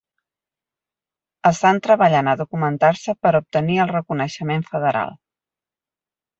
[1.49, 5.17] Estan treballant a documentar-se per a obtenir el reconeixement federal.